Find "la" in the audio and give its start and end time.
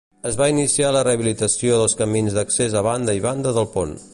0.95-1.03